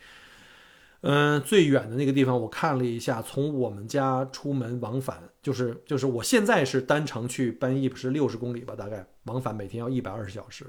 [1.01, 10.65] 嗯，最远的那个地方我看了一下，从我们家出门往返，就是就是我现在是单程去搬 e 是六十公里吧，大概往返每天要一百二十小时。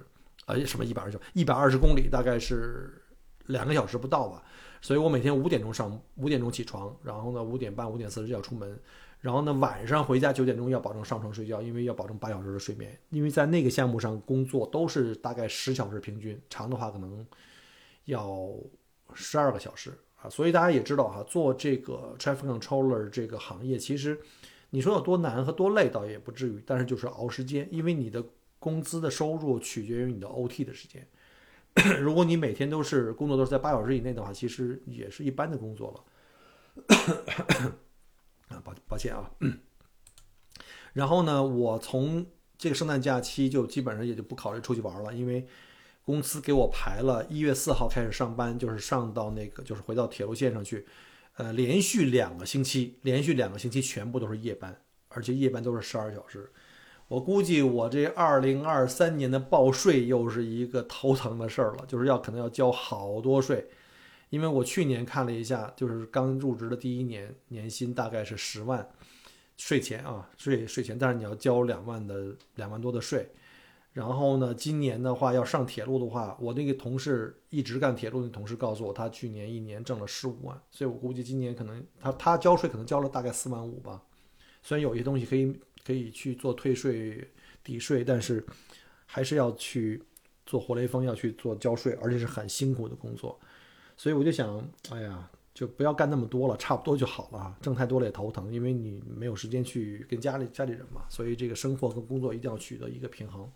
[0.47, 3.03] 呃，什么一百二十一百二十公里，大概是
[3.47, 4.43] 两个小时不到吧。
[4.81, 8.81] 所以我每天五点钟上，五点钟起床，然后呢五点半、五点四十就要出门，
[9.21, 12.99] 然后呢晚上回家九点钟要保证上床睡觉，因为要保证八小时的睡眠。
[13.11, 17.25] 因为在那个项目上工作都是大概十小时平均，长的话可能
[18.07, 18.49] 要
[19.13, 20.29] 十二个小时啊。
[20.29, 24.21] 所以大家也知道哈，做这个 traffic controller 这个行业，其实
[24.71, 28.25] 你说有多难和多累倒也不至于，但是就是熬时间，因为你的。
[28.63, 31.09] 工资的收入取决于你的 OT 的时间。
[31.99, 35.91] 如果你每天都是工作都是在八小时以内的话，其实也是一般的工作
[36.85, 36.85] 了。
[38.53, 39.31] 啊，抱抱歉啊。
[40.93, 42.27] 然后呢，我从
[42.59, 45.49] 这个圣诞假期就基本上也就不考虑出去玩了，因为
[46.05, 50.87] 公司给我排了一月四号开始上班，就是上到那个就是回到铁路线上去，
[51.37, 56.51] 呃，连续两个星期，连续两个星期全部都是夜班，而且夜班都是十二小时。
[57.09, 63.69] 我估计我这二零二三年的报税又是一个头疼的事儿了，就是要可能要交好多税，
[64.29, 68.89] 因为我去年看了一下，就是刚入职的第一年，年薪大概是十万，
[69.57, 73.29] 税前啊，税税前，但是你要交两万的两万多的税，
[73.93, 84.03] 然后呢，今年的话要上铁路的话，我那个同事一直干铁路的同事告诉我，他去年一年挣了十五万，所以我估计今年可能他他交税可能交了大概四万五吧，
[84.63, 85.59] 虽然有些东西可以。
[85.83, 87.27] 可以去做退税
[87.65, 88.45] 抵税，但是
[89.07, 90.01] 还是要去
[90.45, 93.41] 做活雷锋，要去做交税，而且是很辛苦的工作。
[93.97, 97.57] 所以我就想，哎呀，就不要干那么多了，差不多就好了。
[97.63, 101.07] 挣太多了也头疼，因为你没有时间去跟家里家里人嘛。
[101.09, 103.51] 所以这个生活和工作一定要取得一个平衡。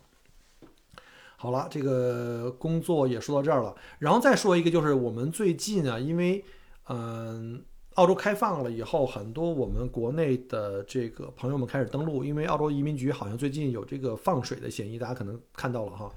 [1.45, 6.43] 好了，这个工作也说到这儿了，然后再说一个，就是我们最近啊，因为
[6.89, 7.63] 嗯。
[7.95, 16.11] 澳洲开放了以后，很多我们国内的这个朋友们开始登陆，因为澳洲移民局好像最近有这个放水的嫌疑，大家可能看到了哈。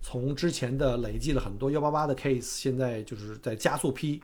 [0.00, 4.22] 从之前的累计了很多幺八八的 case，现在就是在加速批。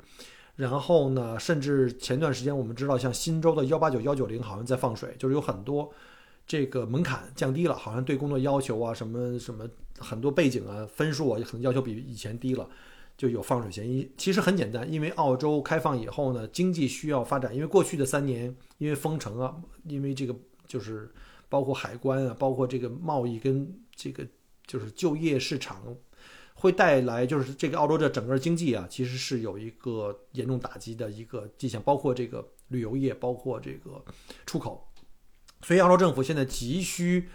[0.55, 5.91] 然后呢，甚至前段时间我们知道，像新州的幺八九幺九零好像在放水，就是有很多
[6.51, 12.69] 这个门槛降低了，好像对工作要求啊，什么什么很多背景啊、分数啊，可能要求比以前低了。
[13.17, 14.11] 就有放水嫌疑。
[14.17, 17.55] 其实很简单，因为澳洲开放以后呢，经济需要发展。
[17.55, 20.35] 因为过去的三年，因为封城啊，因为这个
[20.67, 21.09] 就是
[21.49, 24.27] 包括海关啊，包括这个贸易跟这个
[24.67, 25.95] 就是就业市场，
[26.55, 31.81] 会带来就是这个澳洲这整个经济啊，其实是有一个严重打击的一个迹象。
[31.83, 34.05] 包括这个旅游业，包括这个
[34.45, 34.90] 出口。
[35.63, 37.29] 所以澳洲政府现在急需，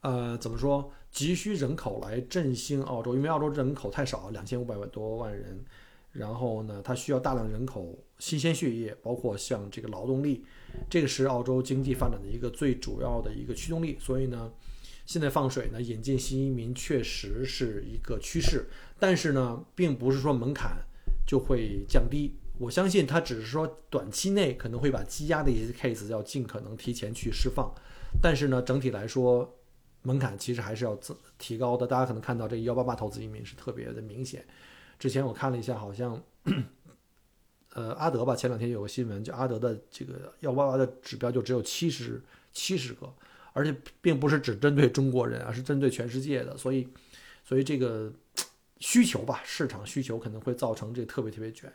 [0.00, 0.92] 呃，怎么说？
[1.10, 5.64] 急需人口来振兴澳洲，因为澳洲人口太少，两千五百万多万人。
[6.10, 10.44] 然后呢，它需要大量人口、新鲜血液，包括像这个劳动力，
[10.88, 13.96] 这个是澳洲经济发展的一个最主要的一个驱动力。
[14.00, 14.52] 所以呢，
[15.06, 18.68] 现在放水呢，引进新移民确实是一个趋势。
[18.98, 20.76] 但是呢，并不是说门槛
[21.26, 22.34] 就会降低。
[22.58, 27.74] 我相信它只是说短期内可能会把积压的一些 case 要尽可能提前去释放。
[28.20, 29.58] 但是呢，整体来说。
[30.06, 34.44] 门槛其实还是要增提高的，大家可能看到这幺八八投资移民是特别的明显。
[34.98, 36.22] 之前我看了一下，好像，
[37.70, 43.10] 呃，阿德吧，前两天有个新闻，就阿德的这个幺八八的指标就只有七十七十个，
[43.54, 46.54] 而且并不是只针对中国人，而是针对全世界的。
[46.54, 46.86] 所以，
[47.42, 48.12] 所以这个
[48.80, 51.72] 需求吧，市场需求可能会造成这特别特别卷。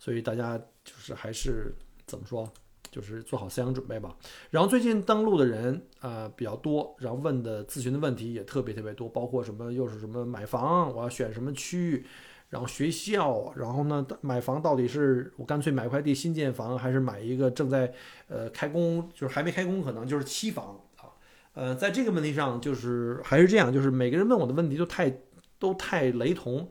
[0.00, 2.50] 所以大家就是还是怎么说，
[2.90, 4.16] 就是做好思想准备吧。
[4.48, 12.06] 然后最近登录的人呃比较多，然后问的咨询的问题也特别特别多，包括什么又是什么买房，我要选什么区域，
[12.48, 17.92] 然后学校，然后呢买房到底是我干脆买块地新建房，还是买一个正在
[18.28, 21.12] 呃开工，就是还没开工，可能就是期房啊。
[21.52, 25.14] 呃，在这个问题上，就是还是这样，就是每个人问我的问题都太
[25.58, 26.66] 都太雷同。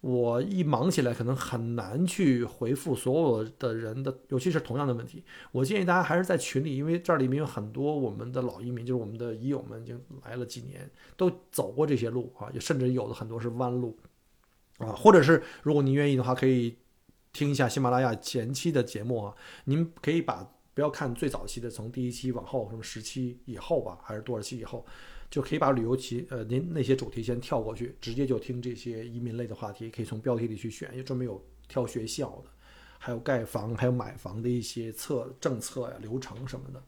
[0.00, 5.24] 我一忙起来，可能很难去回复所有的人的，尤其是同样的问题。
[5.50, 13.98] 我建议大家还是在群里，因为这里面有很多我们的老移民，就是我们的移友们，已经来了几年，都走过这些路啊，也甚至有的很多是弯路
[14.78, 14.92] 啊。
[14.92, 16.76] 或者是如果您愿意的话，可以
[17.32, 19.34] 听一下喜马拉雅前期的节目啊。
[19.64, 24.86] 您可以把不要看最早期的，从第一期往后，什么十期以后吧，还是多少期以后。
[25.30, 32.50] 就可以把旅游期，呃，您那些主题先跳过去，直接就听这些移民类的话题，可以从标题里去选，也专门有挑学校的，
[32.98, 36.82] 还有盖房，还有买房的一些策政策呀、流程什么的。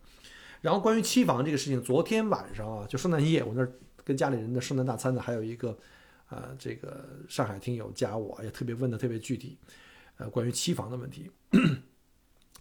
[0.60, 3.72] 然后关于期房这个事情，昨天晚上啊，就圣诞夜，我那儿
[4.04, 5.78] 跟家里人的圣诞大餐呢，还有一个，
[6.30, 9.56] 呃，这个上海听友加我，也特别问的特别具体，
[10.16, 11.30] 呃，关于期房的问题。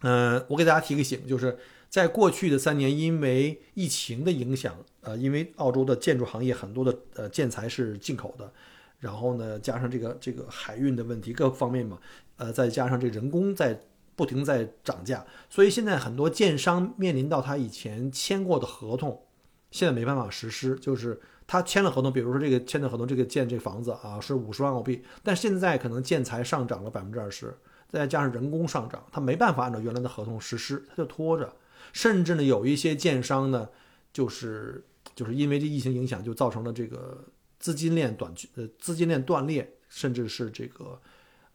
[0.02, 1.58] 嗯，我给大家提个醒，就是
[1.88, 4.74] 在过去的三年，因为疫情的影响。
[5.00, 8.52] 呃，因为澳洲的建筑行业很多的呃建材是进口的，
[8.98, 11.98] 然后呢，加上这个这个海运的问题，各方面嘛，
[12.36, 13.80] 呃，再加上这人工在
[14.14, 19.22] 不停在涨价，所以现在很多建商面临到他以前签过的合同，
[19.70, 20.74] 现在没办法实施。
[20.74, 27.56] 就是他签了合同，比如说这个签的合同，这个建这个房子啊是五十万澳币，但现在可能建材上涨了百分之二十，
[27.88, 31.50] 再加上人工上涨，他没办法按照原来的合同实施，他就拖着。
[31.98, 33.68] 甚至呢，有一些建商呢，
[34.12, 34.84] 就是。
[35.14, 37.26] 就是因为这疫情影响，就造成了这个
[37.58, 41.00] 资金链短呃资金链断裂，甚至是这个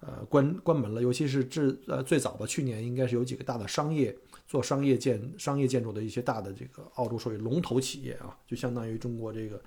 [0.01, 1.01] 呃关关门了。
[1.01, 4.13] 尤其是至呃最早吧，去年应该是有几个大的商业
[4.45, 9.63] 做商业建商业建筑的一些大的这个澳洲属于龙头企业啊，就相当于中国这个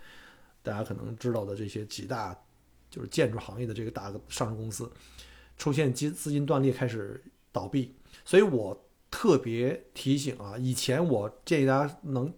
[0.62, 2.38] 大家可能知道的这些几大
[2.90, 4.92] 就是建筑行业的这个大的上市公司
[5.56, 7.18] 出现资资金断裂开始
[7.50, 7.94] 倒闭，
[8.26, 8.78] 所以我
[9.10, 12.32] 特别提醒啊，以前我建议大家能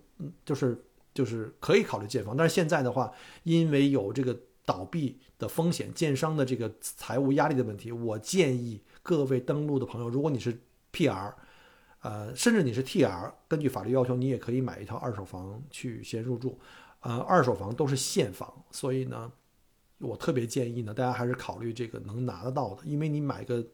[0.44, 0.84] 就是。
[1.14, 10.56] 就是可以考虑建房，但是现在的话，因为有这个倒闭的风险、建商的这个财务压力的问题，我建议各位登录的朋友，如果你是
[10.92, 11.34] PR，
[12.02, 16.56] 呃，甚至你是 TR，根据法律要求，你也可以买一套二手房去先入住。
[17.00, 19.32] 呃，二手房都是现房，所以呢，
[19.98, 23.66] 我特别建议呢，大家还是考虑这个能拿得到的，因为你买个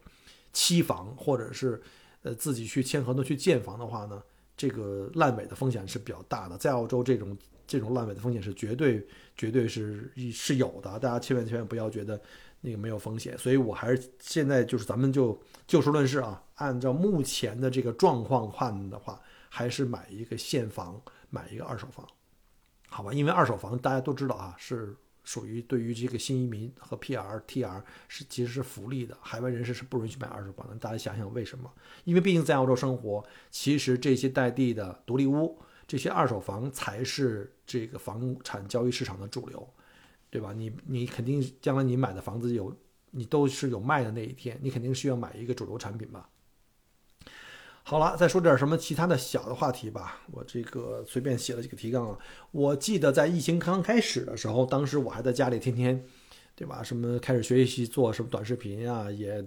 [0.50, 1.82] 期房或者是
[2.24, 4.20] 呃自己去签合同去建房的话呢。
[4.56, 9.04] 这个烂尾的风险是比较大的，在澳洲这种这种烂尾的风险是绝对
[9.36, 12.22] 绝对是是有的，大家千万千万不要觉得
[12.60, 13.36] 那个没有风险。
[13.36, 22.06] 所以我还是现在就是咱们就就事论事啊，按照目前的这个状况看的话，还是买一个现房，买一个二手房，
[22.88, 23.12] 好吧？
[23.12, 24.94] 因为二手房大家都知道啊，是。
[25.24, 30.76] 属于对于这个新移民和 PR、TR 是其实是福利的，海外人士是不允许买二手房的。
[30.76, 31.72] 大家想想为什么？
[32.04, 39.68] 因为毕竟在澳洲生活，其实这些带地的独立屋、这些二手房才是这个房产交易市场的主流，
[40.30, 40.52] 对吧？
[40.52, 42.76] 你你肯定将来你买的房子有，
[43.10, 46.28] 你都是有卖的那一天，你肯定需要买一个主流产品吧。
[47.86, 50.22] 好了，再说点什么其他的小的话题吧。
[50.32, 52.18] 我这个随便写了几个提纲啊。
[52.50, 56.02] 我记得在疫情刚开始的时候，当时我还在家里天天，
[56.54, 56.82] 对吧？
[56.82, 59.46] 什么开始学习做什么短视频啊，也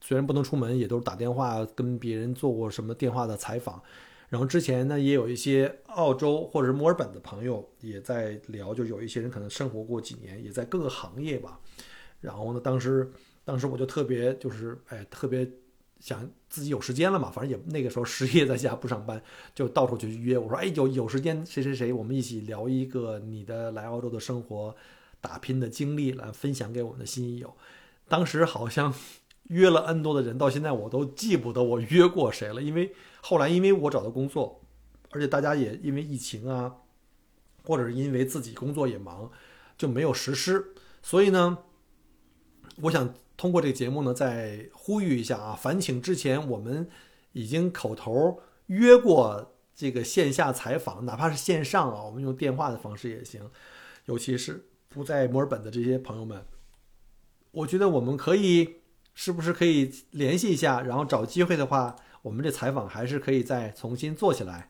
[0.00, 3.82] 虽然不能出门，也都是打电话跟别人做过什么电话的采访。
[4.28, 11.58] 然后之前呢，也有一些澳洲或者是墨尔本的朋友也在聊，就有一些人可能生活过几年，也在各个行业吧。
[12.20, 13.10] 然后呢，当时
[13.44, 15.50] 当时我就特别就是哎特别。
[15.98, 19.20] 想自己有时间了嘛，反正也那个时候失业在家不上班，
[19.54, 20.36] 就到处去约。
[20.36, 24.76] 我说，哎，有有时间，谁谁谁，我们一起聊一个你的来澳洲的生活、
[25.20, 27.56] 打拼的经历，来分享给我们的新友。
[28.08, 28.94] 当时好像
[29.44, 32.62] 约了 N 多的人，到现在我都记不得我约过谁了。
[32.62, 34.60] 因为后来因为我找到工作，
[35.10, 36.76] 而且大家也因为疫情啊，
[37.64, 39.30] 或者是因为自己工作也忙，
[39.78, 40.74] 就没有实施。
[41.02, 41.58] 所以呢，
[42.82, 43.14] 我想。
[43.36, 46.88] 通过这个节目呢，再呼吁一下啊，烦请之前我们
[47.32, 53.50] 已经口头约过这个线下采访，哪怕是线上啊，我们用电话的方式也行。
[54.06, 56.44] 尤其是不在墨尔本的这些朋友们，
[57.50, 58.76] 我觉得我们可以
[59.14, 64.68] 是不是可以联系一下，然后找机会的话，我们这采访还是可以再重新做起来。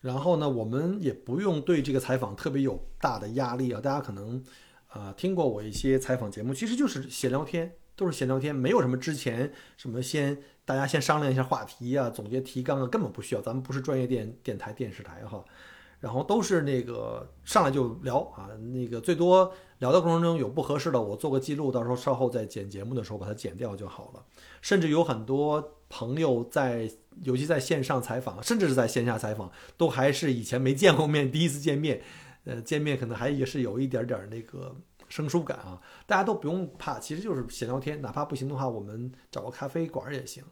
[0.00, 3.80] 然后呢，我们也不用对这个采访特别有大的压力啊。
[3.80, 4.44] 大家可能
[4.88, 7.72] 啊听过我一些采访节目，其实就是闲聊天。
[7.96, 15.44] 都是闲聊天，没有什么之前什么先大家先商量一下话题啊，总结提纲啊，根本不需要，咱们不是专业电电台电视台哈。
[15.98, 24.22] 然后都是那个上来就聊啊，那个最多聊的过程中有不合适的，我做个记录，到时候稍后再剪节目的时候把它剪掉就好了。
[24.60, 26.88] 甚至有很多朋友在，
[27.22, 32.02] 尤其在线上采访，甚至是在线下采访，都还是以前没见过面，第一次见面，
[32.44, 34.76] 呃，见面可能还也是有一点点那个
[35.16, 35.80] 生疏感啊。
[36.06, 40.44] 大家都不用怕，其实就是闲聊天，哪怕不行的话，我们找个咖啡馆也行。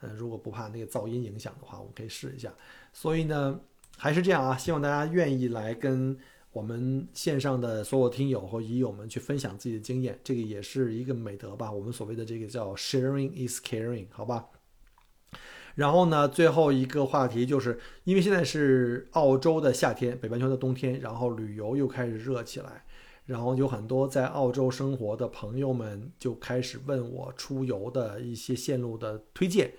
[0.00, 2.52] 呃，如果不怕那个噪音影响的话，我们可以试一下。
[2.92, 3.60] 所以呢。
[3.98, 6.16] 还是这样啊，希望大家愿意来跟
[6.52, 11.70] 我们线上的所有听友和鱼友们去分享自己的经验，这个也是一个美德吧。
[11.70, 14.46] 我们所谓的这个叫 sharing is caring，好吧。
[15.74, 22.82] 然后呢，最后一个话题就是，因为现在是澳洲的夏天，北半球的冬天，然后旅游又开始热起来，
[23.30, 29.72] 然后有很多在澳洲生活的朋友们就开始问我出游的一些线路的推荐。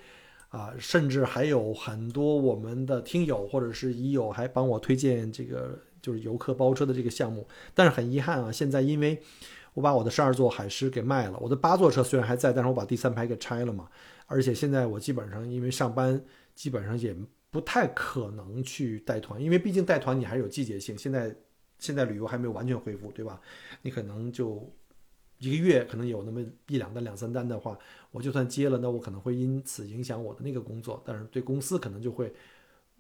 [0.50, 9.18] 啊，甚至还有很多我们的听友或者是已友还帮我推荐这个就是游客包车的这个项目，但是很遗憾啊，现在因为
[9.74, 13.88] 我把我的十二座海狮给卖了，我的八座车虽然还在，但是我把第三排给拆了嘛，
[14.26, 16.22] 而且现在我基本上因为上班，
[16.54, 17.16] 基本上也
[17.50, 21.34] 不太可能去带团，因为毕竟带团你还是有季节性，现在
[21.82, 23.42] 现在旅游还没有完全恢复，对吧？
[23.82, 24.74] 你可能就。
[25.44, 27.76] 一个月可能有那么一两单、两三单的话，
[28.12, 32.32] 我就算接了，那我可能会因此影响我的那个工作，但是对公司可能就会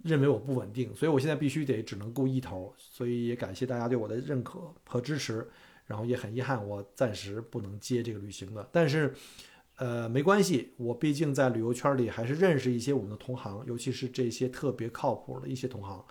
[0.01, 5.47] 认为我不稳定，所以我现在必须得只能顾一头，所以也感谢大家对我的认可和支持，
[5.85, 9.13] 然后也很遗憾我暂时不能接这个旅行的，但是
[9.77, 16.03] 呃没关系，我毕竟在旅游圈里还是认识一些我们的同行，尤其是这些特别靠谱的一些同行。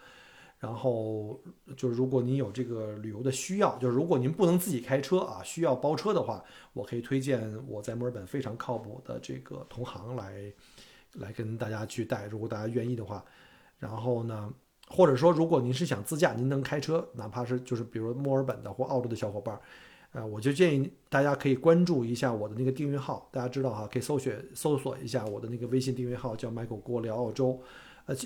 [0.60, 1.40] 然后
[1.74, 6.44] 就是，如果您有这个旅游的需要，就是如果您不能自己开车啊，需要包车的话，
[6.74, 10.52] 我可以推荐我在墨尔本非常靠谱的这个同行来，
[11.14, 12.26] 来跟大家去带。
[12.26, 13.24] 如果大家愿意的话，
[13.78, 14.52] 然后呢，
[14.88, 19.58] 或者说如果您是想自驾，您能开车，哪怕是就是比如墨尔本的或澳洲的小伙伴，
[20.12, 27.58] 呃，我就建议大家可以关注一下我的那个订阅号，大家知道哈，可以搜索搜索一下我的那个微信订阅号，叫 Michael 郭聊澳洲。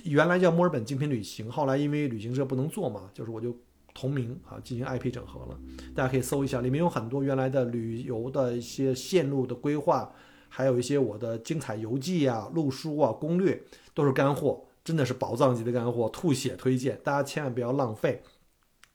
[0.04, 3.56] 原来叫墨尔本精品旅行，后来因为旅行社不能做嘛，就是我就
[3.92, 5.58] 同名啊进行 IP 整合了。
[5.94, 10.12] 大家可以搜一下，里面有很多原来的旅游的一些线路的规划，
[10.48, 13.62] 还有一些我的精彩游记啊、路书啊、攻略，
[13.92, 18.22] 都是干货，真的是宝藏级的干货，吐血推荐，大家千万不要浪费。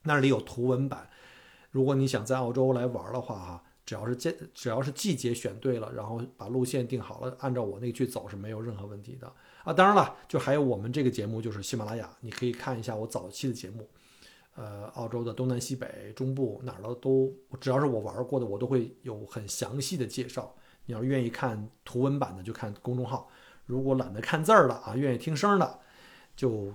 [0.04, 1.10] 那里有图文版，
[1.72, 9.32] 如果你想在澳洲来玩的话哈，只要是季只要是季节选对了，然后把路线定好了，按照我那个去走是没有任何问题的。
[9.70, 13.88] 啊，当然了，就还有我们这个节目，就是喜马拉雅，你可以看一下我早期的节目，
[14.56, 20.56] 呃，澳洲的东南西北、中部哪儿的都，只要是我玩过的，我都会有很详细的介绍。
[20.88, 23.30] 你要愿意看图文版的，就看公众号；
[23.68, 25.80] 如果懒得看字儿了啊，愿意听声的，
[26.36, 26.74] 就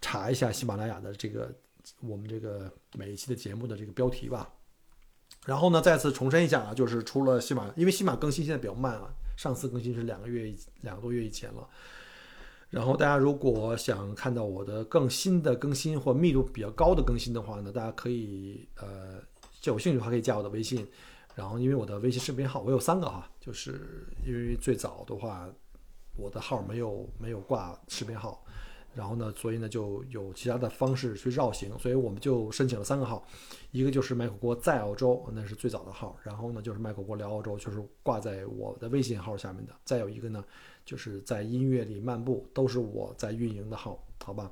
[0.00, 1.54] 查一下喜马拉雅的这个
[2.00, 4.50] 我们这个每一期的节目的这个标题吧。
[5.44, 10.50] 然后呢，再次重申一下啊，就是除了喜马，因为喜马更新现在比较慢啊，上次更新是两个月
[10.80, 11.68] 两个多月以前了。
[12.70, 19.22] 然后大家如果想看到我的更新的更新或密度比较高的更新的话呢，大家可以呃，
[19.62, 20.86] 有兴趣的话可以加我的微信。
[21.36, 25.48] 然后因为我的微信视频号我有三个哈，就是因为最早的话
[26.16, 28.44] 我的号没有没有挂视频号，
[28.94, 33.24] 然后呢，所以呢就有其他的方式去绕行，所以我们就申请了三个号，
[33.72, 40.44] 一个就是麦口锅在澳洲，那是最早的号，然后呢就是麦口锅聊澳洲，就是挂在我的微信号下面的，再有一个呢。
[40.84, 44.50] 就是在音乐里漫步，都是我在运营的号，好吧？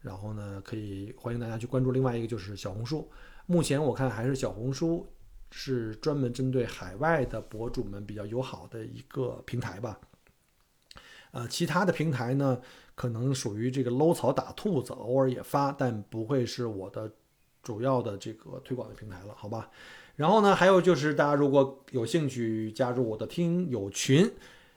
[0.00, 1.92] 然后呢，可以欢迎大家去关注。
[1.92, 3.08] 另外一个就是小红书，
[3.46, 5.06] 目前我看还是小红书
[5.50, 10.00] 是专门针对海外的博主们比较友好的一个平台吧。
[11.30, 12.60] 呃，其他的平台呢，
[12.94, 17.10] 可能属于这个搂草打兔子，偶尔也发，但不会是我的
[17.62, 19.70] 主要的这个推广的平台了，好吧？
[20.16, 24.30] 然后呢，还有就是大家如果有兴趣加入我的听友群。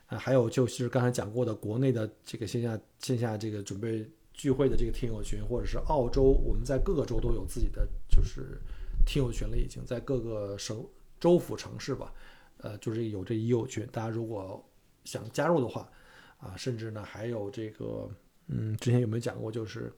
[0.07, 8.61] 啊，还有就是刚才讲过的国内的这个线下线下这个准备聚会的这个听友群，或者是澳洲，我们在各个州都有自己的就是
[9.03, 10.85] 听友群了，已经在各个省
[11.19, 12.13] 州府城市吧，
[12.57, 14.63] 呃，就是有这一友群，大家如果
[15.05, 15.89] 想加入的话，
[16.37, 18.07] 啊，甚至呢还有这个，
[18.47, 19.91] 嗯，之前有没有讲过，就是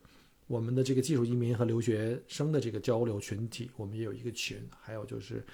[0.47, 5.45] 我们的这个技术移民和留学生的这个交流群体，我们也有一个群，还有就是，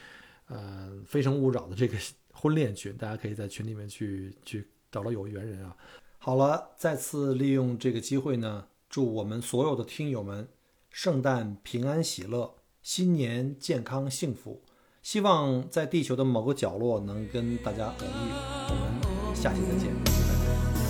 [0.45, 1.97] 呃，非诚勿扰的这个。
[2.34, 5.76] 婚恋群，大家可以在群里面去去找到有缘人啊。
[6.18, 10.48] 好了，再次利用这个机会呢，祝我们所有的听友们
[10.90, 14.64] 圣诞平安喜乐，新年健康幸福。
[15.02, 18.32] 希望在地球的某个角落能跟大家偶遇。
[18.70, 19.94] 我们下期再见，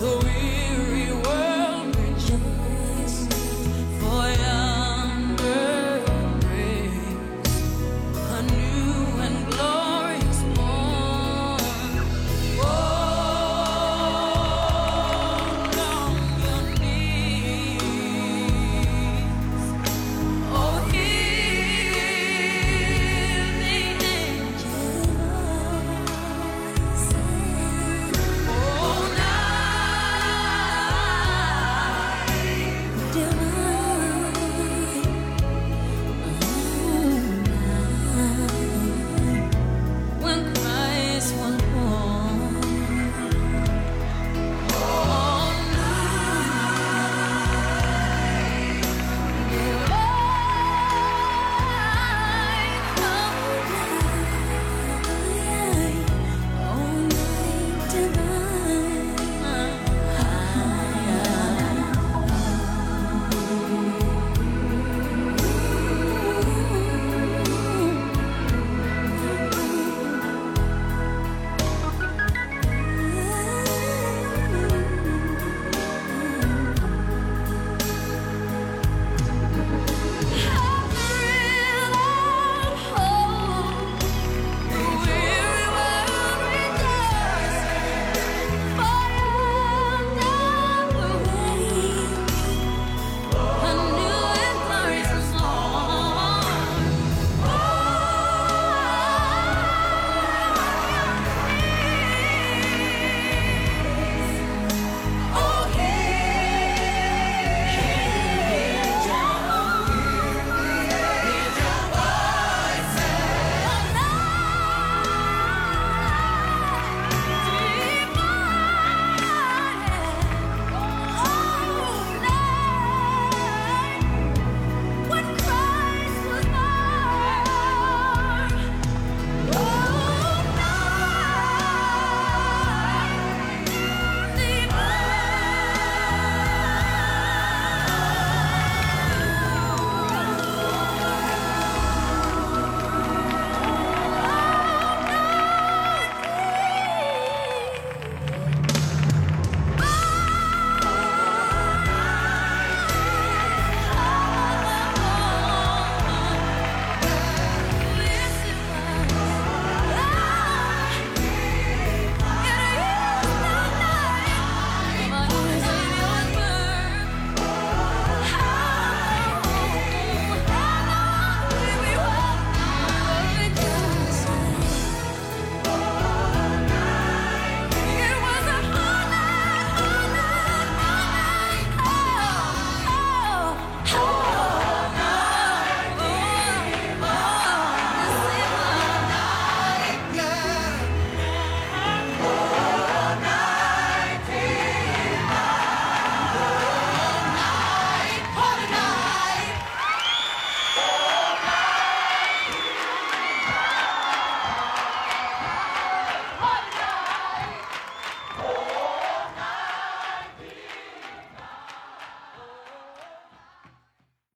[0.00, 0.83] 拜拜。